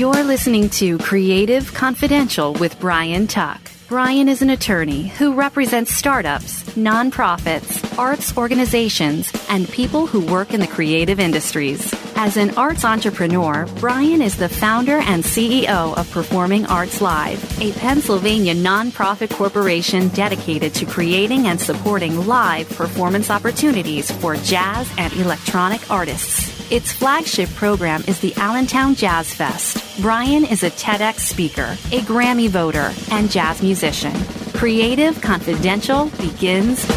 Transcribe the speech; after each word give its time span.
You're 0.00 0.24
listening 0.24 0.70
to 0.70 0.96
Creative 0.96 1.74
Confidential 1.74 2.54
with 2.54 2.80
Brian 2.80 3.26
Tuck. 3.26 3.60
Brian 3.86 4.30
is 4.30 4.40
an 4.40 4.48
attorney 4.48 5.08
who 5.08 5.34
represents 5.34 5.92
startups, 5.92 6.62
nonprofits, 6.70 7.98
arts 7.98 8.34
organizations, 8.34 9.30
and 9.50 9.68
people 9.68 10.06
who 10.06 10.24
work 10.24 10.54
in 10.54 10.60
the 10.60 10.66
creative 10.66 11.20
industries. 11.20 11.92
As 12.16 12.38
an 12.38 12.56
arts 12.56 12.82
entrepreneur, 12.82 13.66
Brian 13.78 14.22
is 14.22 14.36
the 14.36 14.48
founder 14.48 15.00
and 15.00 15.22
CEO 15.22 15.94
of 15.98 16.10
Performing 16.12 16.64
Arts 16.64 17.02
Live, 17.02 17.60
a 17.60 17.72
Pennsylvania 17.72 18.54
nonprofit 18.54 19.28
corporation 19.28 20.08
dedicated 20.08 20.72
to 20.76 20.86
creating 20.86 21.46
and 21.46 21.60
supporting 21.60 22.26
live 22.26 22.70
performance 22.70 23.28
opportunities 23.28 24.10
for 24.10 24.34
jazz 24.36 24.90
and 24.96 25.12
electronic 25.12 25.90
artists. 25.90 26.59
Its 26.70 26.92
flagship 26.92 27.50
program 27.56 28.00
is 28.06 28.20
the 28.20 28.32
Allentown 28.36 28.94
Jazz 28.94 29.34
Fest. 29.34 30.00
Brian 30.00 30.44
is 30.44 30.62
a 30.62 30.70
TEDx 30.70 31.18
speaker, 31.18 31.76
a 31.90 32.00
Grammy 32.02 32.48
voter, 32.48 32.92
and 33.10 33.28
jazz 33.28 33.60
musician. 33.60 34.12
Creative 34.54 35.20
Confidential 35.20 36.06
begins 36.10 36.88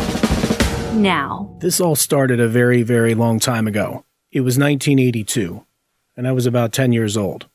now. 0.93 1.57
This 1.59 1.81
all 1.81 1.95
started 1.95 2.39
a 2.39 2.47
very, 2.47 2.83
very 2.83 3.15
long 3.15 3.39
time 3.39 3.65
ago. 3.65 4.05
It 4.31 4.41
was 4.41 4.59
1982, 4.59 5.65
and 6.15 6.27
I 6.27 6.33
was 6.33 6.45
about 6.45 6.71
10 6.71 6.91
years 6.91 7.17
old. 7.17 7.47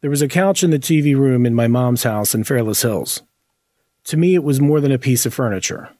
There 0.00 0.08
was 0.08 0.22
a 0.22 0.28
couch 0.28 0.62
in 0.62 0.70
the 0.70 0.78
TV 0.78 1.14
room 1.14 1.44
in 1.44 1.54
my 1.54 1.68
mom's 1.68 2.04
house 2.04 2.34
in 2.34 2.42
Fairless 2.42 2.80
Hills. 2.80 3.22
To 4.04 4.16
me, 4.16 4.34
it 4.34 4.42
was 4.42 4.62
more 4.62 4.80
than 4.80 4.92
a 4.92 4.98
piece 4.98 5.26
of 5.26 5.34
furniture. 5.34 5.90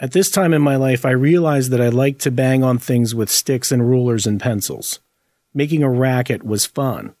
At 0.00 0.12
this 0.12 0.30
time 0.30 0.54
in 0.54 0.62
my 0.62 0.76
life, 0.76 1.04
I 1.04 1.10
realized 1.10 1.72
that 1.72 1.80
I 1.80 1.88
liked 1.88 2.20
to 2.20 2.30
bang 2.30 2.62
on 2.62 2.78
things 2.78 3.16
with 3.16 3.28
sticks 3.28 3.72
and 3.72 3.88
rulers 3.88 4.28
and 4.28 4.40
pencils. 4.40 5.00
Making 5.52 5.82
a 5.82 5.90
racket 5.90 6.44
was 6.44 6.64
fun. 6.64 7.14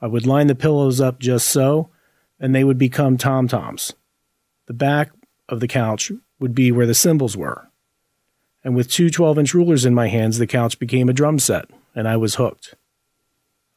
I 0.00 0.06
would 0.06 0.26
line 0.26 0.46
the 0.46 0.54
pillows 0.54 1.02
up 1.02 1.18
just 1.18 1.48
so, 1.48 1.90
and 2.40 2.54
they 2.54 2.64
would 2.64 2.78
become 2.78 3.18
tom 3.18 3.46
toms. 3.46 3.92
The 4.66 4.72
back 4.72 5.10
of 5.50 5.60
the 5.60 5.68
couch 5.68 6.10
would 6.40 6.54
be 6.54 6.72
where 6.72 6.86
the 6.86 6.94
cymbals 6.94 7.36
were. 7.36 7.68
And 8.64 8.74
with 8.74 8.90
two 8.90 9.10
12 9.10 9.38
inch 9.40 9.54
rulers 9.54 9.84
in 9.84 9.94
my 9.94 10.08
hands, 10.08 10.38
the 10.38 10.46
couch 10.46 10.78
became 10.78 11.10
a 11.10 11.14
drum 11.14 11.38
set, 11.38 11.66
and 11.94 12.08
I 12.08 12.16
was 12.16 12.36
hooked. 12.36 12.74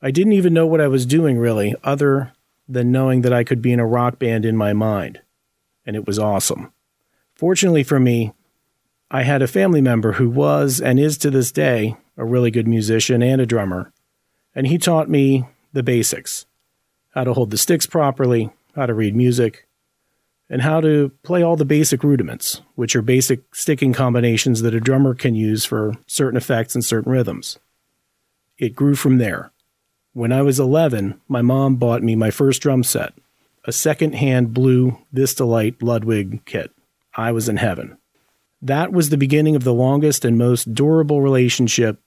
I 0.01 0.11
didn't 0.11 0.33
even 0.33 0.53
know 0.53 0.65
what 0.65 0.81
I 0.81 0.87
was 0.87 1.05
doing 1.05 1.37
really, 1.37 1.75
other 1.83 2.31
than 2.65 2.93
knowing 2.93 3.21
that 3.21 3.33
I 3.33 3.43
could 3.43 3.61
be 3.61 3.73
in 3.73 3.79
a 3.81 3.85
rock 3.85 4.19
band 4.19 4.45
in 4.45 4.55
my 4.55 4.71
mind. 4.71 5.19
And 5.85 5.97
it 5.97 6.07
was 6.07 6.17
awesome. 6.17 6.71
Fortunately 7.39 7.83
for 7.83 8.01
me, 8.01 8.33
I 9.09 9.23
had 9.23 9.41
a 9.41 9.47
family 9.47 9.79
member 9.79 10.11
who 10.11 10.29
was 10.29 10.81
and 10.81 10.99
is 10.99 11.17
to 11.19 11.31
this 11.31 11.53
day 11.53 11.95
a 12.17 12.25
really 12.25 12.51
good 12.51 12.67
musician 12.67 13.23
and 13.23 13.39
a 13.39 13.45
drummer, 13.45 13.93
and 14.53 14.67
he 14.67 14.77
taught 14.77 15.09
me 15.09 15.47
the 15.71 15.81
basics 15.81 16.45
how 17.11 17.23
to 17.23 17.31
hold 17.31 17.51
the 17.51 17.57
sticks 17.57 17.85
properly, 17.85 18.49
how 18.75 18.87
to 18.87 18.93
read 18.93 19.15
music, 19.15 19.69
and 20.49 20.63
how 20.63 20.81
to 20.81 21.13
play 21.23 21.41
all 21.41 21.55
the 21.55 21.63
basic 21.63 22.03
rudiments, 22.03 22.61
which 22.75 22.93
are 22.93 23.01
basic 23.01 23.55
sticking 23.55 23.93
combinations 23.93 24.61
that 24.61 24.75
a 24.75 24.81
drummer 24.81 25.15
can 25.15 25.33
use 25.33 25.63
for 25.63 25.93
certain 26.07 26.35
effects 26.35 26.75
and 26.75 26.83
certain 26.83 27.09
rhythms. 27.09 27.57
It 28.57 28.75
grew 28.75 28.95
from 28.95 29.17
there. 29.17 29.53
When 30.11 30.33
I 30.33 30.41
was 30.41 30.59
11, 30.59 31.21
my 31.29 31.41
mom 31.41 31.77
bought 31.77 32.03
me 32.03 32.17
my 32.17 32.31
first 32.31 32.61
drum 32.61 32.83
set, 32.83 33.13
a 33.63 33.71
second 33.71 34.15
hand 34.15 34.53
blue 34.53 34.97
Vistalite 35.13 35.81
Ludwig 35.81 36.43
kit. 36.43 36.73
I 37.19 37.33
was 37.33 37.49
in 37.49 37.57
heaven. 37.57 37.97
That 38.61 38.93
was 38.93 39.09
the 39.09 39.17
beginning 39.17 39.57
of 39.57 39.65
the 39.65 39.73
longest 39.73 40.23
and 40.23 40.37
most 40.37 40.73
durable 40.73 41.21
relationship 41.21 42.01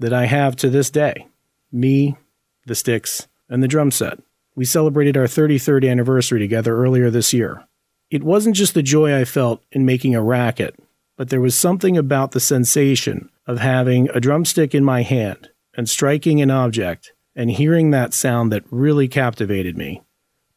that 0.00 0.12
I 0.12 0.26
have 0.26 0.56
to 0.56 0.68
this 0.68 0.90
day. 0.90 1.28
Me, 1.70 2.16
the 2.66 2.74
sticks, 2.74 3.28
and 3.48 3.62
the 3.62 3.68
drum 3.68 3.92
set. 3.92 4.18
We 4.56 4.64
celebrated 4.64 5.16
our 5.16 5.26
33rd 5.26 5.88
anniversary 5.88 6.40
together 6.40 6.76
earlier 6.76 7.10
this 7.10 7.32
year. 7.32 7.64
It 8.10 8.24
wasn't 8.24 8.56
just 8.56 8.74
the 8.74 8.82
joy 8.82 9.16
I 9.16 9.24
felt 9.24 9.62
in 9.70 9.86
making 9.86 10.16
a 10.16 10.22
racket, 10.22 10.76
but 11.16 11.28
there 11.28 11.40
was 11.40 11.54
something 11.54 11.96
about 11.96 12.32
the 12.32 12.40
sensation 12.40 13.30
of 13.46 13.60
having 13.60 14.08
a 14.10 14.20
drumstick 14.20 14.74
in 14.74 14.84
my 14.84 15.02
hand 15.02 15.50
and 15.76 15.88
striking 15.88 16.40
an 16.40 16.50
object 16.50 17.12
and 17.36 17.52
hearing 17.52 17.90
that 17.90 18.14
sound 18.14 18.50
that 18.50 18.64
really 18.70 19.06
captivated 19.06 19.78
me. 19.78 20.02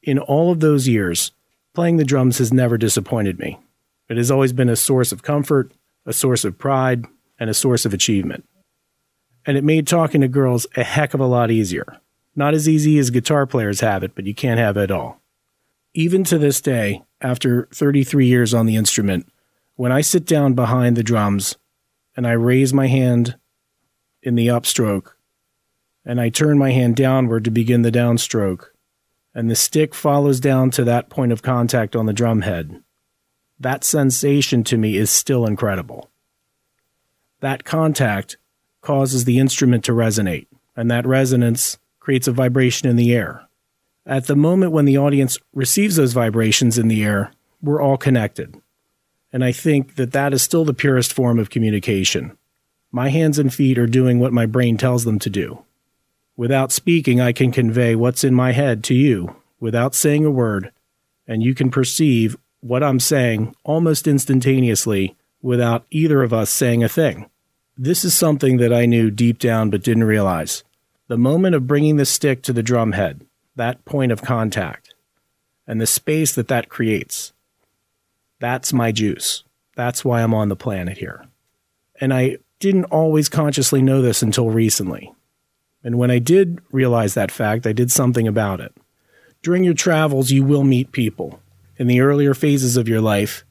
In 0.02 0.18
all 0.18 0.52
of 0.52 0.62
those 0.62 0.88
years, 0.88 1.32
playing 1.76 1.98
the 1.98 2.04
drums 2.04 2.40
has 2.40 2.52
never 2.52 2.76
disappointed 2.78 3.38
me. 3.38 3.60
It 4.10 4.18
has 4.18 4.32
always 4.32 4.54
been 4.54 4.70
a 4.70 4.76
source 4.76 5.12
of 5.12 5.24
comfort, 5.24 5.74
a 6.06 6.14
source 6.14 6.44
of 6.44 6.58
pride, 6.58 7.06
and 7.40 7.50
a 7.50 7.54
source 7.54 7.86
of 7.86 7.94
achievement. 7.94 8.48
And 9.46 9.58
it 9.58 9.64
made 9.64 9.88
talking 9.88 10.22
to 10.22 10.28
girls 10.28 10.68
a 10.76 10.84
heck 10.84 11.14
of 11.14 11.20
a 11.20 11.26
lot 11.26 11.52
easier. 11.52 12.00
Not 12.36 12.54
as 12.54 12.68
easy 12.68 12.98
as 12.98 13.10
guitar 13.10 13.46
players 13.46 13.82
have 13.82 14.04
it, 14.04 14.16
but 14.16 14.26
you 14.26 14.34
can't 14.34 14.60
have 14.60 14.78
it 14.78 14.84
at 14.84 14.92
all. 14.92 15.22
Even 15.94 16.24
to 16.26 16.38
this 16.38 16.62
day, 16.62 17.04
after 17.22 17.68
33 17.74 18.26
years 18.26 18.54
on 18.54 18.66
the 18.66 18.76
instrument, 18.76 19.28
when 19.76 19.92
I 19.92 20.02
sit 20.02 20.26
down 20.26 20.54
behind 20.54 20.96
the 20.96 21.04
drums 21.04 21.58
and 22.16 22.28
I 22.28 22.32
raise 22.32 22.74
my 22.74 22.88
hand 22.88 23.38
in 24.22 24.36
the 24.36 24.48
upstroke 24.48 25.12
and 26.06 26.20
I 26.20 26.30
turn 26.30 26.58
my 26.58 26.72
hand 26.72 26.96
downward 26.96 27.46
to 27.46 27.52
begin 27.52 27.82
the 27.82 27.92
downstroke, 27.92 28.66
and 29.34 29.50
the 29.50 29.56
stick 29.56 29.96
follows 29.96 30.40
down 30.40 30.70
to 30.72 30.84
that 30.84 31.10
point 31.10 31.32
of 31.32 31.42
contact 31.42 31.96
on 31.96 32.06
the 32.06 32.14
drum 32.14 32.42
head, 32.42 32.83
that 33.60 33.84
sensation 33.84 34.64
to 34.66 34.78
me 34.78 34.98
is 34.98 35.10
still 35.10 35.46
incredible. 35.46 36.10
That 37.40 37.64
contact 37.64 38.38
causes 38.82 39.26
the 39.26 39.40
instrument 39.40 39.84
to 39.86 39.92
resonate, 39.92 40.48
and 40.76 40.90
that 40.92 41.06
resonance 41.06 41.78
creates 42.00 42.28
a 42.28 42.32
vibration 42.32 42.90
in 42.90 42.96
the 42.96 43.14
air. 43.14 43.48
At 44.06 44.28
the 44.28 44.36
moment 44.36 44.74
when 44.74 44.86
the 44.86 44.98
audience 44.98 45.38
receives 45.54 45.96
those 45.96 46.14
vibrations 46.14 46.78
in 46.78 46.90
the 46.90 47.04
air, 47.04 47.32
we're 47.62 47.82
all 47.82 47.98
connected. 47.98 48.56
And 49.32 49.44
I 49.44 49.52
think 49.52 49.96
that 49.96 50.12
that 50.12 50.34
is 50.34 50.42
still 50.42 50.66
the 50.66 50.74
purest 50.74 51.14
form 51.14 51.40
of 51.40 51.50
communication. 51.50 52.38
My 52.92 53.10
hands 53.10 53.40
and 53.40 53.54
feet 53.54 53.78
are 53.78 53.88
doing 53.88 54.20
what 54.20 54.34
my 54.34 54.46
brain 54.46 54.78
tells 54.78 55.06
them 55.06 55.18
to 55.20 55.30
do. 55.30 55.64
Without 56.36 56.72
speaking, 56.72 57.22
I 57.22 57.32
can 57.32 57.52
convey 57.52 57.96
what's 57.96 58.24
in 58.24 58.34
my 58.34 58.52
head 58.52 58.84
to 58.86 58.94
you 58.94 59.36
without 59.60 59.96
saying 59.96 60.26
a 60.26 60.32
word, 60.32 60.72
and 61.26 61.42
you 61.42 61.56
can 61.56 61.72
perceive 61.72 62.36
what 62.64 62.82
I'm 62.82 63.00
saying 63.00 63.54
almost 63.66 64.08
instantaneously 64.08 65.18
without 65.42 65.86
either 65.92 66.24
of 66.24 66.32
us 66.32 66.50
saying 66.50 66.82
a 66.82 66.90
thing. 66.90 67.30
This 67.78 68.06
is 68.06 68.16
something 68.16 68.58
that 68.58 68.72
I 68.72 68.86
knew 68.86 69.12
deep 69.12 69.38
down 69.38 69.70
but 69.70 69.84
didn't 69.84 70.06
realize. 70.06 70.64
The 71.10 71.18
moment 71.18 71.56
of 71.56 71.68
bringing 71.68 71.98
the 71.98 72.06
stick 72.06 72.42
to 72.44 72.54
the 72.54 72.64
drum 72.64 72.94
head, 72.94 73.26
that 73.58 73.84
point 73.84 74.14
of 74.14 74.22
contact, 74.22 74.94
and 75.68 75.82
the 75.82 75.86
space 75.86 76.34
that 76.36 76.48
that 76.48 76.70
creates, 76.70 77.34
that's 78.40 78.72
my 78.72 78.94
juice. 78.94 79.44
That's 79.76 80.06
why 80.06 80.22
I'm 80.22 80.34
on 80.34 80.48
the 80.48 80.56
planet 80.56 80.98
here. 80.98 81.26
And 82.00 82.14
I 82.14 82.38
didn't 82.60 82.86
always 82.86 83.28
consciously 83.28 83.82
know 83.82 84.02
this 84.02 84.22
until 84.22 84.50
recently. 84.50 85.14
And 85.84 85.98
when 85.98 86.12
I 86.12 86.20
did 86.20 86.62
realize 86.72 87.14
that 87.14 87.32
fact, 87.32 87.68
I 87.68 87.74
did 87.74 87.92
something 87.92 88.28
about 88.28 88.62
it. 88.62 88.74
During 89.42 89.66
your 89.66 89.74
travels, 89.74 90.32
you 90.32 90.46
will 90.46 90.64
meet 90.64 90.94
people 90.94 91.42
in 91.84 91.88
the 91.88 92.00
earlier 92.00 92.34
phases 92.34 92.78
of 92.78 92.88
your 92.88 93.02
life, 93.02 93.44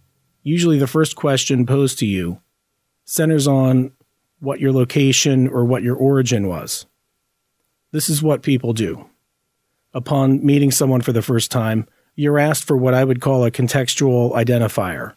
usually 0.43 0.78
the 0.78 0.87
first 0.87 1.16
question 1.16 1.66
posed 1.66 1.98
to 1.98 2.06
you 2.06 2.41
centers 3.04 3.47
on 3.47 3.93
what 4.41 4.59
your 4.59 4.72
location 4.72 5.47
or 5.47 5.66
what 5.66 5.82
your 5.82 5.97
origin 5.97 6.48
was. 6.48 6.87
This 7.91 8.09
is 8.09 8.22
what 8.22 8.43
people 8.43 8.72
do. 8.72 9.04
Upon 9.93 10.43
meeting 10.43 10.70
someone 10.70 11.03
for 11.03 11.12
the 11.12 11.20
first 11.20 11.50
time, 11.50 11.87
you're 12.15 12.38
asked 12.38 12.65
for 12.65 12.75
what 12.75 12.94
I 12.94 13.04
would 13.04 13.20
call 13.20 13.44
a 13.44 13.50
contextual 13.50 14.32
identifier 14.32 15.14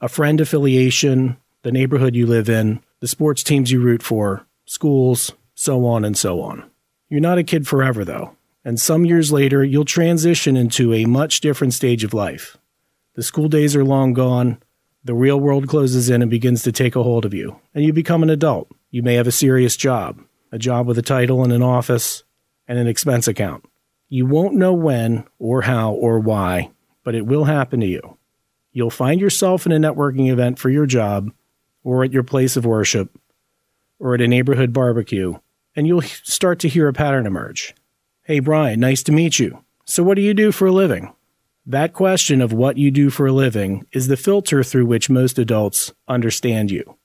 a 0.00 0.08
friend 0.08 0.40
affiliation, 0.40 1.36
the 1.62 1.70
neighborhood 1.70 2.16
you 2.16 2.26
live 2.26 2.48
in, 2.48 2.82
the 2.98 3.06
sports 3.06 3.44
teams 3.44 3.70
you 3.70 3.80
root 3.80 4.02
for, 4.02 4.44
schools, 4.64 5.32
so 5.54 5.86
on 5.86 6.04
and 6.04 6.18
so 6.18 6.40
on. 6.40 6.68
You're 7.08 7.20
not 7.20 7.38
a 7.38 7.44
kid 7.44 7.68
forever, 7.68 8.04
though 8.04 8.35
and 8.66 8.80
some 8.80 9.04
years 9.04 9.30
later, 9.30 9.62
you'll 9.62 9.84
transition 9.84 10.56
into 10.56 10.92
a 10.92 11.04
much 11.04 11.40
different 11.40 11.72
stage 11.72 12.02
of 12.02 12.12
life. 12.12 12.56
The 13.14 13.22
school 13.22 13.48
days 13.48 13.76
are 13.76 13.84
long 13.84 14.12
gone, 14.12 14.58
the 15.04 15.14
real 15.14 15.38
world 15.38 15.68
closes 15.68 16.10
in 16.10 16.20
and 16.20 16.28
begins 16.28 16.64
to 16.64 16.72
take 16.72 16.96
a 16.96 17.02
hold 17.04 17.24
of 17.24 17.32
you, 17.32 17.60
and 17.76 17.84
you 17.84 17.92
become 17.92 18.24
an 18.24 18.28
adult. 18.28 18.68
You 18.90 19.04
may 19.04 19.14
have 19.14 19.28
a 19.28 19.32
serious 19.32 19.76
job, 19.76 20.20
a 20.50 20.58
job 20.58 20.88
with 20.88 20.98
a 20.98 21.02
title 21.02 21.44
and 21.44 21.52
an 21.52 21.62
office 21.62 22.24
and 22.66 22.76
an 22.76 22.88
expense 22.88 23.28
account. 23.28 23.64
You 24.08 24.26
won't 24.26 24.56
know 24.56 24.72
when 24.72 25.26
or 25.38 25.62
how 25.62 25.92
or 25.92 26.18
why, 26.18 26.72
but 27.04 27.14
it 27.14 27.24
will 27.24 27.44
happen 27.44 27.78
to 27.78 27.86
you. 27.86 28.18
You'll 28.72 28.90
find 28.90 29.20
yourself 29.20 29.64
in 29.64 29.70
a 29.70 29.78
networking 29.78 30.28
event 30.28 30.58
for 30.58 30.70
your 30.70 30.86
job, 30.86 31.30
or 31.84 32.02
at 32.02 32.12
your 32.12 32.24
place 32.24 32.56
of 32.56 32.66
worship, 32.66 33.16
or 34.00 34.16
at 34.16 34.20
a 34.20 34.26
neighborhood 34.26 34.72
barbecue, 34.72 35.38
and 35.76 35.86
you'll 35.86 36.02
start 36.02 36.58
to 36.58 36.68
hear 36.68 36.88
a 36.88 36.92
pattern 36.92 37.26
emerge. 37.26 37.72
Hey, 38.26 38.40
Brian, 38.40 38.80
nice 38.80 39.04
to 39.04 39.12
meet 39.12 39.38
you. 39.38 39.62
So, 39.84 40.02
what 40.02 40.16
do 40.16 40.20
you 40.20 40.34
do 40.34 40.50
for 40.50 40.66
a 40.66 40.72
living? 40.72 41.12
That 41.64 41.92
question 41.92 42.40
of 42.40 42.52
what 42.52 42.76
you 42.76 42.90
do 42.90 43.08
for 43.08 43.28
a 43.28 43.32
living 43.32 43.86
is 43.92 44.08
the 44.08 44.16
filter 44.16 44.64
through 44.64 44.86
which 44.86 45.08
most 45.08 45.38
adults 45.38 45.92
understand 46.08 46.72
you. 46.72 46.96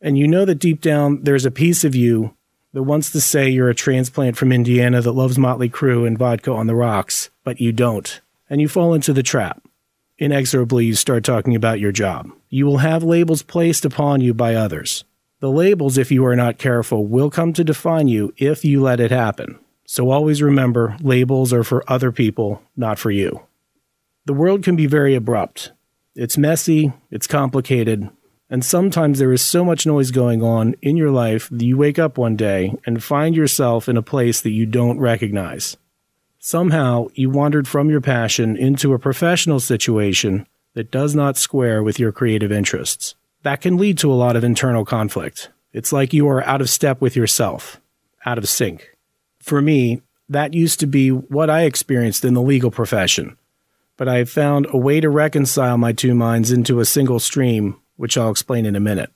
And 0.00 0.16
you 0.16 0.26
know 0.26 0.46
that 0.46 0.54
deep 0.54 0.80
down 0.80 1.22
there's 1.24 1.44
a 1.44 1.50
piece 1.50 1.84
of 1.84 1.94
you 1.94 2.34
that 2.72 2.84
wants 2.84 3.10
to 3.10 3.20
say 3.20 3.50
you're 3.50 3.68
a 3.68 3.74
transplant 3.74 4.38
from 4.38 4.50
Indiana 4.50 5.02
that 5.02 5.12
loves 5.12 5.36
Motley 5.36 5.68
Crue 5.68 6.06
and 6.06 6.16
vodka 6.16 6.50
on 6.50 6.66
the 6.66 6.74
rocks, 6.74 7.28
but 7.44 7.60
you 7.60 7.70
don't. 7.70 8.22
And 8.48 8.58
you 8.58 8.68
fall 8.68 8.94
into 8.94 9.12
the 9.12 9.22
trap. 9.22 9.62
Inexorably, 10.16 10.86
you 10.86 10.94
start 10.94 11.24
talking 11.24 11.56
about 11.56 11.78
your 11.78 11.92
job. 11.92 12.30
You 12.48 12.64
will 12.64 12.78
have 12.78 13.04
labels 13.04 13.42
placed 13.42 13.84
upon 13.84 14.22
you 14.22 14.32
by 14.32 14.54
others. 14.54 15.04
The 15.40 15.50
labels, 15.50 15.98
if 15.98 16.10
you 16.10 16.24
are 16.24 16.36
not 16.36 16.56
careful, 16.56 17.06
will 17.06 17.28
come 17.28 17.52
to 17.52 17.62
define 17.62 18.08
you 18.08 18.32
if 18.38 18.64
you 18.64 18.80
let 18.80 18.98
it 18.98 19.10
happen. 19.10 19.58
So 19.90 20.10
always 20.10 20.42
remember 20.42 20.98
labels 21.00 21.50
are 21.50 21.64
for 21.64 21.82
other 21.90 22.12
people, 22.12 22.60
not 22.76 22.98
for 22.98 23.10
you. 23.10 23.40
The 24.26 24.34
world 24.34 24.62
can 24.62 24.76
be 24.76 24.84
very 24.84 25.14
abrupt. 25.14 25.72
It's 26.14 26.36
messy, 26.36 26.92
it's 27.10 27.26
complicated, 27.26 28.10
and 28.50 28.62
sometimes 28.62 29.18
there 29.18 29.32
is 29.32 29.40
so 29.40 29.64
much 29.64 29.86
noise 29.86 30.10
going 30.10 30.42
on 30.42 30.74
in 30.82 30.98
your 30.98 31.10
life 31.10 31.48
that 31.48 31.64
you 31.64 31.78
wake 31.78 31.98
up 31.98 32.18
one 32.18 32.36
day 32.36 32.74
and 32.84 33.02
find 33.02 33.34
yourself 33.34 33.88
in 33.88 33.96
a 33.96 34.02
place 34.02 34.42
that 34.42 34.50
you 34.50 34.66
don't 34.66 35.00
recognize. 35.00 35.78
Somehow, 36.38 37.06
you 37.14 37.30
wandered 37.30 37.66
from 37.66 37.88
your 37.88 38.02
passion 38.02 38.58
into 38.58 38.92
a 38.92 38.98
professional 38.98 39.58
situation 39.58 40.46
that 40.74 40.90
does 40.90 41.14
not 41.14 41.38
square 41.38 41.82
with 41.82 41.98
your 41.98 42.12
creative 42.12 42.52
interests. 42.52 43.14
That 43.42 43.62
can 43.62 43.78
lead 43.78 43.96
to 43.98 44.12
a 44.12 44.20
lot 44.20 44.36
of 44.36 44.44
internal 44.44 44.84
conflict. 44.84 45.48
It's 45.72 45.94
like 45.94 46.12
you 46.12 46.28
are 46.28 46.44
out 46.44 46.60
of 46.60 46.68
step 46.68 47.00
with 47.00 47.16
yourself, 47.16 47.80
out 48.26 48.36
of 48.36 48.46
sync. 48.50 48.97
For 49.40 49.60
me, 49.60 50.02
that 50.28 50.54
used 50.54 50.80
to 50.80 50.86
be 50.86 51.10
what 51.10 51.48
I 51.48 51.62
experienced 51.62 52.24
in 52.24 52.34
the 52.34 52.42
legal 52.42 52.70
profession, 52.70 53.36
but 53.96 54.08
I 54.08 54.18
have 54.18 54.30
found 54.30 54.66
a 54.70 54.76
way 54.76 55.00
to 55.00 55.08
reconcile 55.08 55.78
my 55.78 55.92
two 55.92 56.14
minds 56.14 56.52
into 56.52 56.80
a 56.80 56.84
single 56.84 57.18
stream, 57.18 57.76
which 57.96 58.16
I'll 58.16 58.30
explain 58.30 58.66
in 58.66 58.76
a 58.76 58.80
minute. 58.80 59.10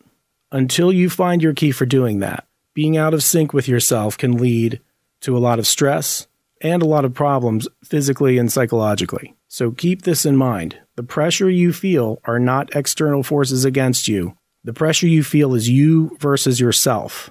Until 0.50 0.92
you 0.92 1.10
find 1.10 1.42
your 1.42 1.54
key 1.54 1.70
for 1.70 1.86
doing 1.86 2.20
that, 2.20 2.46
being 2.74 2.96
out 2.96 3.14
of 3.14 3.22
sync 3.22 3.52
with 3.52 3.68
yourself 3.68 4.16
can 4.16 4.38
lead 4.38 4.80
to 5.20 5.36
a 5.36 5.40
lot 5.40 5.58
of 5.58 5.66
stress 5.66 6.26
and 6.62 6.82
a 6.82 6.86
lot 6.86 7.04
of 7.04 7.12
problems 7.12 7.68
physically 7.84 8.38
and 8.38 8.50
psychologically. 8.50 9.34
So 9.48 9.72
keep 9.72 10.02
this 10.02 10.24
in 10.24 10.36
mind. 10.36 10.78
The 10.96 11.02
pressure 11.02 11.50
you 11.50 11.72
feel 11.72 12.20
are 12.24 12.38
not 12.38 12.74
external 12.74 13.22
forces 13.22 13.64
against 13.64 14.08
you. 14.08 14.36
The 14.64 14.72
pressure 14.72 15.08
you 15.08 15.22
feel 15.22 15.54
is 15.54 15.68
you 15.68 16.16
versus 16.20 16.60
yourself, 16.60 17.30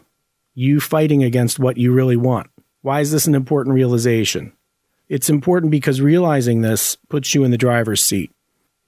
you 0.53 0.79
fighting 0.79 1.23
against 1.23 1.59
what 1.59 1.77
you 1.77 1.93
really 1.93 2.17
want. 2.17 2.50
Why 2.83 3.01
is 3.01 3.11
this 3.11 3.27
an 3.27 3.35
important 3.35 3.75
realization? 3.75 4.53
It's 5.07 5.29
important 5.29 5.71
because 5.71 6.01
realizing 6.01 6.61
this 6.61 6.95
puts 7.09 7.35
you 7.35 7.43
in 7.43 7.51
the 7.51 7.57
driver's 7.57 8.03
seat. 8.03 8.31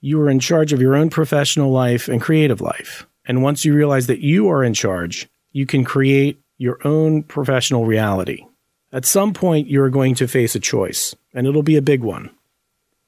You 0.00 0.20
are 0.20 0.28
in 0.28 0.40
charge 0.40 0.72
of 0.72 0.80
your 0.80 0.96
own 0.96 1.10
professional 1.10 1.70
life 1.70 2.08
and 2.08 2.20
creative 2.20 2.60
life. 2.60 3.06
And 3.24 3.42
once 3.42 3.64
you 3.64 3.72
realize 3.72 4.08
that 4.08 4.18
you 4.18 4.48
are 4.48 4.64
in 4.64 4.74
charge, 4.74 5.28
you 5.52 5.64
can 5.64 5.84
create 5.84 6.40
your 6.58 6.78
own 6.84 7.22
professional 7.22 7.86
reality. 7.86 8.44
At 8.92 9.04
some 9.04 9.32
point, 9.32 9.68
you're 9.68 9.90
going 9.90 10.16
to 10.16 10.26
face 10.26 10.54
a 10.54 10.60
choice, 10.60 11.14
and 11.32 11.46
it'll 11.46 11.62
be 11.62 11.76
a 11.76 11.82
big 11.82 12.00
one. 12.00 12.30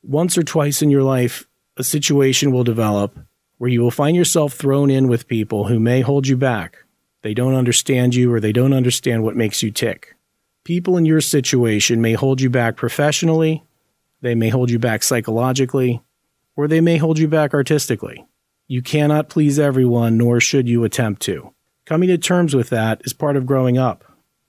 Once 0.04 0.38
or 0.38 0.42
twice 0.42 0.82
in 0.82 0.90
your 0.90 1.02
life, 1.02 1.48
a 1.76 1.84
situation 1.84 2.52
will 2.52 2.64
develop 2.64 3.18
where 3.58 3.70
you 3.70 3.80
will 3.80 3.90
find 3.90 4.16
yourself 4.16 4.52
thrown 4.52 4.90
in 4.90 5.08
with 5.08 5.28
people 5.28 5.66
who 5.66 5.80
may 5.80 6.00
hold 6.00 6.28
you 6.28 6.36
back. 6.36 6.78
They 7.22 7.34
don't 7.34 7.54
understand 7.54 8.14
you 8.14 8.32
or 8.32 8.38
they 8.38 8.52
don't 8.52 8.72
understand 8.72 9.24
what 9.24 9.36
makes 9.36 9.62
you 9.62 9.70
tick. 9.70 10.15
People 10.66 10.96
in 10.96 11.06
your 11.06 11.20
situation 11.20 12.00
may 12.00 12.14
hold 12.14 12.40
you 12.40 12.50
back 12.50 12.74
professionally, 12.74 13.62
they 14.20 14.34
may 14.34 14.48
hold 14.48 14.68
you 14.68 14.80
back 14.80 15.04
psychologically, 15.04 16.02
or 16.56 16.66
they 16.66 16.80
may 16.80 16.96
hold 16.96 17.20
you 17.20 17.28
back 17.28 17.54
artistically. 17.54 18.26
You 18.66 18.82
cannot 18.82 19.28
please 19.28 19.60
everyone, 19.60 20.18
nor 20.18 20.40
should 20.40 20.68
you 20.68 20.82
attempt 20.82 21.22
to. 21.22 21.54
Coming 21.84 22.08
to 22.08 22.18
terms 22.18 22.52
with 22.52 22.70
that 22.70 23.00
is 23.04 23.12
part 23.12 23.36
of 23.36 23.46
growing 23.46 23.78
up, 23.78 24.02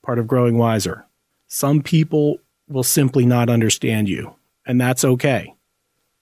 part 0.03 0.17
of 0.17 0.25
growing 0.25 0.57
wiser. 0.57 1.05
Some 1.45 1.83
people 1.83 2.39
will 2.67 2.81
simply 2.81 3.27
not 3.27 3.47
understand 3.47 4.09
you, 4.09 4.37
and 4.65 4.81
that's 4.81 5.05
okay. 5.05 5.53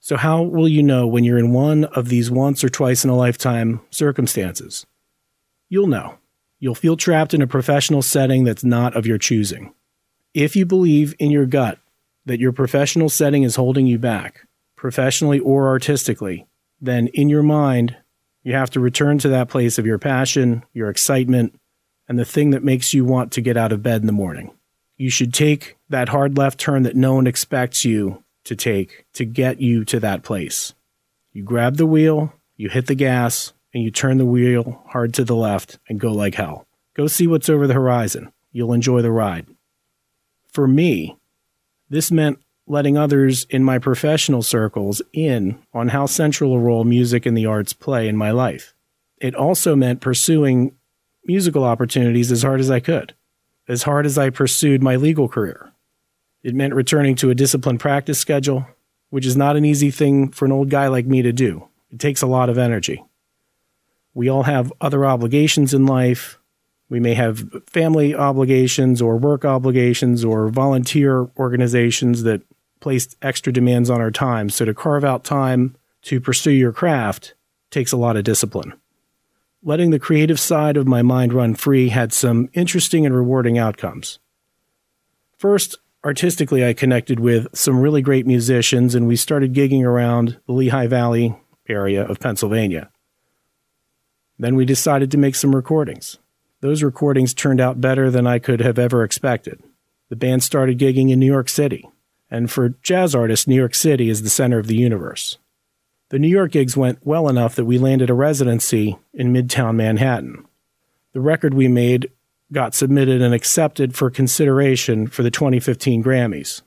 So, 0.00 0.18
how 0.18 0.42
will 0.42 0.68
you 0.68 0.82
know 0.82 1.06
when 1.06 1.24
you're 1.24 1.38
in 1.38 1.54
one 1.54 1.84
of 1.84 2.10
these 2.10 2.30
once 2.30 2.62
or 2.62 2.68
twice 2.68 3.02
in 3.02 3.08
a 3.08 3.16
lifetime 3.16 3.80
circumstances? 3.88 4.84
You'll 5.70 5.86
know. 5.86 6.18
You'll 6.58 6.74
feel 6.74 6.98
trapped 6.98 7.32
in 7.32 7.40
a 7.40 7.46
professional 7.46 8.02
setting 8.02 8.44
that's 8.44 8.62
not 8.62 8.94
of 8.94 9.06
your 9.06 9.16
choosing. 9.16 9.72
If 10.36 10.54
you 10.54 10.66
believe 10.66 11.14
in 11.18 11.30
your 11.30 11.46
gut 11.46 11.78
that 12.26 12.40
your 12.40 12.52
professional 12.52 13.08
setting 13.08 13.42
is 13.42 13.56
holding 13.56 13.86
you 13.86 13.98
back, 13.98 14.46
professionally 14.76 15.38
or 15.38 15.68
artistically, 15.68 16.46
then 16.78 17.06
in 17.14 17.30
your 17.30 17.42
mind, 17.42 17.96
you 18.42 18.52
have 18.52 18.68
to 18.72 18.80
return 18.80 19.16
to 19.20 19.30
that 19.30 19.48
place 19.48 19.78
of 19.78 19.86
your 19.86 19.96
passion, 19.96 20.62
your 20.74 20.90
excitement, 20.90 21.58
and 22.06 22.18
the 22.18 22.26
thing 22.26 22.50
that 22.50 22.62
makes 22.62 22.92
you 22.92 23.02
want 23.02 23.32
to 23.32 23.40
get 23.40 23.56
out 23.56 23.72
of 23.72 23.82
bed 23.82 24.02
in 24.02 24.06
the 24.06 24.12
morning. 24.12 24.50
You 24.98 25.08
should 25.08 25.32
take 25.32 25.78
that 25.88 26.10
hard 26.10 26.36
left 26.36 26.60
turn 26.60 26.82
that 26.82 26.96
no 26.96 27.14
one 27.14 27.26
expects 27.26 27.86
you 27.86 28.22
to 28.44 28.54
take 28.54 29.06
to 29.14 29.24
get 29.24 29.62
you 29.62 29.86
to 29.86 29.98
that 30.00 30.22
place. 30.22 30.74
You 31.32 31.44
grab 31.44 31.78
the 31.78 31.86
wheel, 31.86 32.34
you 32.56 32.68
hit 32.68 32.88
the 32.88 32.94
gas, 32.94 33.54
and 33.72 33.82
you 33.82 33.90
turn 33.90 34.18
the 34.18 34.26
wheel 34.26 34.82
hard 34.88 35.14
to 35.14 35.24
the 35.24 35.34
left 35.34 35.78
and 35.88 35.98
go 35.98 36.12
like 36.12 36.34
hell. 36.34 36.66
Go 36.92 37.06
see 37.06 37.26
what's 37.26 37.48
over 37.48 37.66
the 37.66 37.72
horizon. 37.72 38.34
You'll 38.52 38.74
enjoy 38.74 39.00
the 39.00 39.10
ride. 39.10 39.46
For 40.56 40.66
me, 40.66 41.18
this 41.90 42.10
meant 42.10 42.38
letting 42.66 42.96
others 42.96 43.44
in 43.50 43.62
my 43.62 43.78
professional 43.78 44.40
circles 44.40 45.02
in 45.12 45.58
on 45.74 45.88
how 45.88 46.06
central 46.06 46.54
a 46.54 46.58
role 46.58 46.84
music 46.84 47.26
and 47.26 47.36
the 47.36 47.44
arts 47.44 47.74
play 47.74 48.08
in 48.08 48.16
my 48.16 48.30
life. 48.30 48.72
It 49.18 49.34
also 49.34 49.76
meant 49.76 50.00
pursuing 50.00 50.74
musical 51.26 51.62
opportunities 51.62 52.32
as 52.32 52.42
hard 52.42 52.60
as 52.60 52.70
I 52.70 52.80
could, 52.80 53.12
as 53.68 53.82
hard 53.82 54.06
as 54.06 54.16
I 54.16 54.30
pursued 54.30 54.82
my 54.82 54.96
legal 54.96 55.28
career. 55.28 55.72
It 56.42 56.54
meant 56.54 56.72
returning 56.72 57.16
to 57.16 57.28
a 57.28 57.34
disciplined 57.34 57.80
practice 57.80 58.18
schedule, 58.18 58.66
which 59.10 59.26
is 59.26 59.36
not 59.36 59.56
an 59.56 59.66
easy 59.66 59.90
thing 59.90 60.30
for 60.30 60.46
an 60.46 60.52
old 60.52 60.70
guy 60.70 60.88
like 60.88 61.04
me 61.04 61.20
to 61.20 61.34
do. 61.34 61.68
It 61.90 62.00
takes 62.00 62.22
a 62.22 62.26
lot 62.26 62.48
of 62.48 62.56
energy. 62.56 63.04
We 64.14 64.30
all 64.30 64.44
have 64.44 64.72
other 64.80 65.04
obligations 65.04 65.74
in 65.74 65.84
life. 65.84 66.38
We 66.88 67.00
may 67.00 67.14
have 67.14 67.44
family 67.66 68.14
obligations 68.14 69.02
or 69.02 69.16
work 69.16 69.44
obligations 69.44 70.24
or 70.24 70.48
volunteer 70.48 71.28
organizations 71.36 72.22
that 72.22 72.42
place 72.80 73.16
extra 73.22 73.52
demands 73.52 73.90
on 73.90 74.00
our 74.00 74.10
time. 74.10 74.50
So 74.50 74.64
to 74.64 74.74
carve 74.74 75.04
out 75.04 75.24
time 75.24 75.76
to 76.02 76.20
pursue 76.20 76.52
your 76.52 76.72
craft 76.72 77.34
takes 77.70 77.92
a 77.92 77.96
lot 77.96 78.16
of 78.16 78.24
discipline. 78.24 78.72
Letting 79.62 79.90
the 79.90 79.98
creative 79.98 80.38
side 80.38 80.76
of 80.76 80.86
my 80.86 81.02
mind 81.02 81.32
run 81.32 81.56
free 81.56 81.88
had 81.88 82.12
some 82.12 82.48
interesting 82.52 83.04
and 83.04 83.14
rewarding 83.14 83.58
outcomes. 83.58 84.20
First, 85.38 85.76
artistically, 86.04 86.64
I 86.64 86.72
connected 86.72 87.18
with 87.18 87.48
some 87.52 87.80
really 87.80 88.00
great 88.00 88.26
musicians, 88.26 88.94
and 88.94 89.08
we 89.08 89.16
started 89.16 89.54
gigging 89.54 89.82
around 89.82 90.38
the 90.46 90.52
Lehigh 90.52 90.86
Valley 90.86 91.36
area 91.68 92.06
of 92.06 92.20
Pennsylvania. 92.20 92.90
Then 94.38 94.54
we 94.54 94.64
decided 94.64 95.10
to 95.10 95.18
make 95.18 95.34
some 95.34 95.54
recordings. 95.54 96.18
Those 96.60 96.82
recordings 96.82 97.34
turned 97.34 97.60
out 97.60 97.80
better 97.80 98.10
than 98.10 98.26
I 98.26 98.38
could 98.38 98.60
have 98.60 98.78
ever 98.78 99.04
expected. 99.04 99.62
The 100.08 100.16
band 100.16 100.42
started 100.42 100.78
gigging 100.78 101.10
in 101.10 101.18
New 101.18 101.26
York 101.26 101.48
City, 101.48 101.88
and 102.30 102.50
for 102.50 102.70
jazz 102.82 103.14
artists, 103.14 103.46
New 103.46 103.56
York 103.56 103.74
City 103.74 104.08
is 104.08 104.22
the 104.22 104.30
center 104.30 104.58
of 104.58 104.66
the 104.66 104.76
universe. 104.76 105.38
The 106.08 106.18
New 106.18 106.28
York 106.28 106.52
gigs 106.52 106.76
went 106.76 107.04
well 107.04 107.28
enough 107.28 107.56
that 107.56 107.64
we 107.64 107.78
landed 107.78 108.10
a 108.10 108.14
residency 108.14 108.96
in 109.12 109.32
Midtown 109.32 109.74
Manhattan. 109.74 110.46
The 111.12 111.20
record 111.20 111.52
we 111.52 111.66
made 111.68 112.10
got 112.52 112.74
submitted 112.74 113.20
and 113.20 113.34
accepted 113.34 113.96
for 113.96 114.10
consideration 114.10 115.08
for 115.08 115.24
the 115.24 115.30
2015 115.30 116.04
Grammys. 116.04 116.62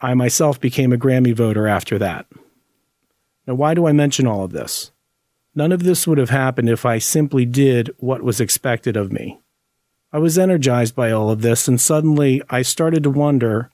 I 0.00 0.14
myself 0.14 0.60
became 0.60 0.92
a 0.92 0.98
Grammy 0.98 1.34
voter 1.34 1.66
after 1.66 1.98
that. 1.98 2.26
Now, 3.46 3.54
why 3.54 3.74
do 3.74 3.86
I 3.86 3.92
mention 3.92 4.26
all 4.26 4.44
of 4.44 4.52
this? 4.52 4.92
None 5.58 5.72
of 5.72 5.82
this 5.82 6.06
would 6.06 6.18
have 6.18 6.30
happened 6.30 6.68
if 6.68 6.86
I 6.86 6.98
simply 6.98 7.44
did 7.44 7.90
what 7.98 8.22
was 8.22 8.40
expected 8.40 8.96
of 8.96 9.10
me. 9.10 9.40
I 10.12 10.18
was 10.18 10.38
energized 10.38 10.94
by 10.94 11.10
all 11.10 11.30
of 11.30 11.42
this, 11.42 11.66
and 11.66 11.80
suddenly 11.80 12.40
I 12.48 12.62
started 12.62 13.02
to 13.02 13.10
wonder 13.10 13.68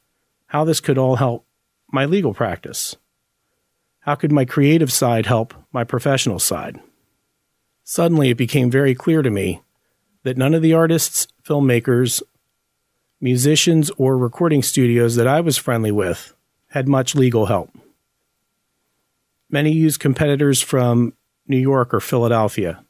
how 0.47 0.65
this 0.65 0.81
could 0.81 0.97
all 0.97 1.17
help 1.17 1.45
my 1.93 2.07
legal 2.07 2.33
practice. 2.33 2.97
How 4.01 4.15
could 4.15 4.33
my 4.33 4.47
creative 4.47 4.91
side 4.91 5.27
help 5.27 5.53
my 5.75 5.85
professional 5.85 6.39
side? 6.39 6.81
Suddenly, 7.83 8.31
it 8.31 8.39
became 8.39 8.71
very 8.71 8.95
clear 8.95 9.21
to 9.21 9.29
me 9.29 9.61
that 10.23 10.39
none 10.39 10.55
of 10.55 10.63
the 10.63 10.73
artists, 10.73 11.29
filmmakers, 11.47 12.23
musicians, 13.21 13.91
or 13.99 14.17
recording 14.17 14.63
studios 14.63 15.17
that 15.17 15.27
I 15.27 15.43
was 15.43 15.59
friendly 15.59 15.93
with 15.93 16.35
had 16.69 16.89
much 16.89 17.15
legal 17.15 17.45
help. 17.45 17.77
Many 19.51 19.73
used 19.73 20.01
competitors 20.01 20.63
from 20.63 21.13
New 21.47 21.59
York 21.59 21.93
or 21.93 22.01
Philadelphia. 22.01 22.85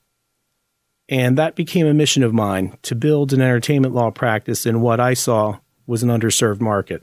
And 1.08 1.37
that 1.37 1.54
became 1.54 1.87
a 1.87 1.94
mission 1.94 2.23
of 2.23 2.32
mine 2.32 2.78
to 2.82 2.94
build 2.94 3.32
an 3.32 3.42
entertainment 3.42 3.94
law 3.94 4.11
practice 4.11 4.64
in 4.64 4.80
what 4.80 5.00
I 5.00 5.14
saw 5.14 5.58
was 5.87 6.02
an 6.02 6.08
underserved 6.08 6.61
market. 6.61 7.02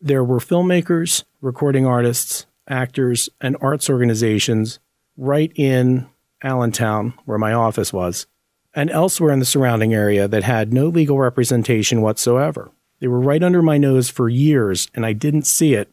There 0.00 0.24
were 0.24 0.40
filmmakers, 0.40 1.24
recording 1.40 1.86
artists, 1.86 2.46
actors, 2.68 3.28
and 3.40 3.56
arts 3.60 3.88
organizations 3.88 4.80
right 5.16 5.52
in 5.54 6.08
Allentown, 6.42 7.14
where 7.26 7.38
my 7.38 7.52
office 7.52 7.92
was, 7.92 8.26
and 8.74 8.90
elsewhere 8.90 9.32
in 9.32 9.38
the 9.40 9.44
surrounding 9.44 9.92
area 9.92 10.26
that 10.26 10.42
had 10.42 10.72
no 10.72 10.88
legal 10.88 11.18
representation 11.18 12.00
whatsoever. 12.00 12.70
They 13.00 13.08
were 13.08 13.20
right 13.20 13.42
under 13.42 13.62
my 13.62 13.78
nose 13.78 14.08
for 14.08 14.28
years, 14.28 14.88
and 14.94 15.04
I 15.04 15.12
didn't 15.12 15.46
see 15.46 15.74
it 15.74 15.92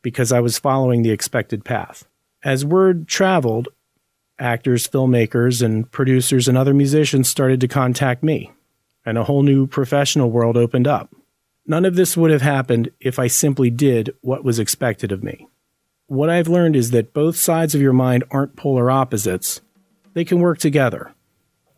because 0.00 0.32
I 0.32 0.40
was 0.40 0.58
following 0.58 1.02
the 1.02 1.10
expected 1.10 1.64
path. 1.64 2.08
As 2.42 2.64
word 2.64 3.06
traveled, 3.06 3.68
actors, 4.42 4.86
filmmakers, 4.88 5.62
and 5.62 5.90
producers 5.90 6.48
and 6.48 6.58
other 6.58 6.74
musicians 6.74 7.28
started 7.28 7.60
to 7.60 7.68
contact 7.68 8.22
me, 8.22 8.50
and 9.06 9.16
a 9.16 9.24
whole 9.24 9.42
new 9.42 9.66
professional 9.66 10.30
world 10.30 10.56
opened 10.56 10.86
up. 10.86 11.14
None 11.66 11.84
of 11.84 11.94
this 11.94 12.16
would 12.16 12.30
have 12.30 12.42
happened 12.42 12.90
if 13.00 13.18
I 13.18 13.28
simply 13.28 13.70
did 13.70 14.14
what 14.20 14.44
was 14.44 14.58
expected 14.58 15.12
of 15.12 15.22
me. 15.22 15.46
What 16.06 16.28
I've 16.28 16.48
learned 16.48 16.76
is 16.76 16.90
that 16.90 17.14
both 17.14 17.36
sides 17.36 17.74
of 17.74 17.80
your 17.80 17.92
mind 17.92 18.24
aren't 18.30 18.56
polar 18.56 18.90
opposites, 18.90 19.60
they 20.12 20.24
can 20.24 20.40
work 20.40 20.58
together. 20.58 21.14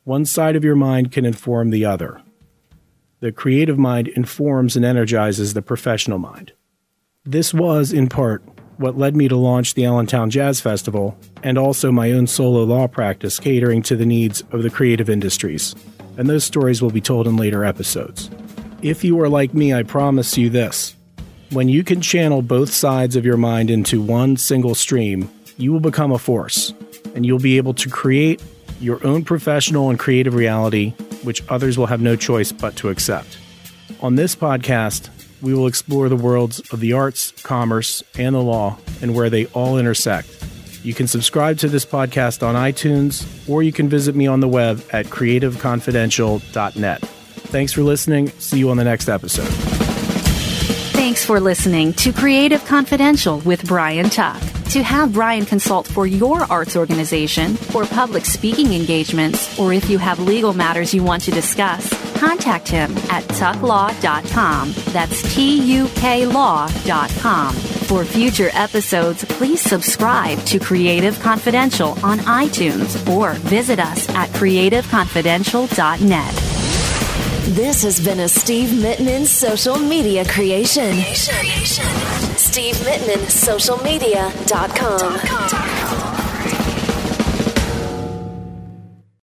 One 0.04 0.25
side 0.25 0.56
of 0.56 0.64
your 0.64 0.75
mind 0.75 1.12
can 1.12 1.25
inform 1.25 1.71
the 1.71 1.85
other. 1.85 2.21
The 3.21 3.30
creative 3.33 3.78
mind 3.78 4.09
informs 4.09 4.75
and 4.76 4.85
energizes 4.85 5.54
the 5.54 5.62
professional 5.62 6.18
mind. 6.18 6.52
This 7.25 7.54
was, 7.54 7.92
in 7.92 8.09
part, 8.09 8.42
what 8.78 8.99
led 8.99 9.16
me 9.16 9.28
to 9.28 9.37
launch 9.37 9.75
the 9.75 9.85
Allentown 9.85 10.31
Jazz 10.31 10.61
Festival 10.61 11.16
and 11.43 11.59
also 11.59 11.93
my 11.93 12.12
own 12.12 12.26
solo 12.26 12.64
law 12.64 12.87
practice 12.87 13.38
catering 13.38 13.83
to 13.83 13.97
the 13.97 14.07
needs 14.07 14.43
of 14.50 14.62
the 14.62 14.71
creative 14.71 15.11
industries. 15.11 15.75
And 16.16 16.28
those 16.28 16.45
stories 16.45 16.81
will 16.81 16.90
be 16.90 17.00
told 17.00 17.26
in 17.26 17.37
later 17.37 17.64
episodes. 17.64 18.31
If 18.83 19.04
you 19.04 19.21
are 19.21 19.28
like 19.28 19.54
me, 19.54 19.73
I 19.73 19.83
promise 19.83 20.37
you 20.37 20.50
this 20.50 20.97
when 21.50 21.69
you 21.69 21.85
can 21.85 22.00
channel 22.00 22.43
both 22.43 22.73
sides 22.73 23.14
of 23.16 23.25
your 23.25 23.37
mind 23.37 23.71
into 23.71 24.02
one 24.02 24.37
single 24.37 24.75
stream, 24.75 25.31
you 25.57 25.73
will 25.73 25.81
become 25.81 26.11
a 26.11 26.19
force 26.19 26.73
and 27.14 27.25
you'll 27.25 27.38
be 27.38 27.57
able 27.59 27.75
to 27.75 27.88
create 27.88 28.43
your 28.81 29.04
own 29.07 29.25
professional 29.25 29.88
and 29.88 29.99
creative 29.99 30.35
reality, 30.35 30.90
which 31.23 31.43
others 31.49 31.78
will 31.78 31.87
have 31.87 32.00
no 32.00 32.16
choice 32.16 32.50
but 32.50 32.75
to 32.76 32.88
accept. 32.88 33.38
On 34.00 34.16
this 34.16 34.35
podcast, 34.35 35.09
we 35.45 35.55
will 35.55 35.67
explore 35.67 36.09
the 36.09 36.17
worlds 36.17 36.61
of 36.73 36.81
the 36.81 36.95
arts, 36.95 37.33
commerce, 37.43 38.03
and 38.19 38.35
the 38.35 38.41
law 38.41 38.79
and 39.03 39.15
where 39.15 39.31
they 39.31 39.47
all 39.47 39.79
intersect. 39.79 40.29
You 40.83 40.95
can 40.95 41.07
subscribe 41.07 41.59
to 41.59 41.69
this 41.69 41.85
podcast 41.87 42.47
on 42.47 42.55
iTunes 42.55 43.49
or 43.49 43.63
you 43.63 43.73
can 43.73 43.89
visit 43.89 44.17
me 44.17 44.27
on 44.27 44.41
the 44.41 44.49
web 44.49 44.83
at 44.93 45.07
creativeconfidential.net. 45.07 47.01
Thanks 47.01 47.73
for 47.73 47.83
listening. 47.83 48.29
See 48.39 48.59
you 48.59 48.71
on 48.71 48.77
the 48.77 48.85
next 48.85 49.09
episode. 49.09 49.49
Thanks 50.95 51.25
for 51.25 51.39
listening 51.39 51.93
to 51.95 52.13
Creative 52.13 52.65
Confidential 52.65 53.39
with 53.41 53.65
Brian 53.67 54.11
Tuck. 54.11 54.43
To 54.71 54.83
have 54.83 55.13
Brian 55.13 55.45
consult 55.45 55.87
for 55.87 56.07
your 56.07 56.43
arts 56.51 56.77
organization, 56.77 57.55
for 57.55 57.87
public 57.87 58.25
speaking 58.25 58.73
engagements, 58.73 59.57
or 59.59 59.73
if 59.73 59.89
you 59.89 59.99
have 59.99 60.19
legal 60.19 60.53
matters 60.53 60.93
you 60.93 61.05
want 61.05 61.23
to 61.25 61.31
discuss, 61.31 61.89
contact 62.25 62.69
him 62.69 62.90
at 63.11 63.25
tucklaw.com. 63.25 64.73
That's 64.93 65.35
T 65.35 65.61
U 65.76 65.88
K 65.88 66.26
law.com. 66.26 67.54
For 67.54 68.04
future 68.04 68.50
episodes, 68.54 69.25
please 69.25 69.61
subscribe 69.61 70.38
to 70.47 70.59
Creative 70.59 71.19
Confidential 71.21 71.90
on 72.02 72.19
iTunes 72.21 73.07
or 73.09 73.35
visit 73.35 73.78
us 73.78 74.09
at 74.11 74.31
creativeconfidential.net. 74.31 76.35
This 77.54 77.83
has 77.83 78.00
been 78.02 78.21
a 78.21 78.28
Steve 78.28 78.71
Mittman 78.71 79.26
social 79.26 79.78
media 79.78 80.25
creation. 80.25 80.93
creation. 80.93 81.85
Steve 82.38 82.75
Mittman, 82.76 83.19
socialmedia.com. 83.28 85.84